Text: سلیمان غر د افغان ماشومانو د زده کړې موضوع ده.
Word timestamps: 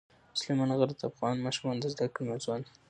سلیمان 0.39 0.69
غر 0.79 0.89
د 0.99 1.01
افغان 1.11 1.35
ماشومانو 1.45 1.79
د 1.81 1.85
زده 1.93 2.05
کړې 2.13 2.23
موضوع 2.29 2.55
ده. 2.63 2.69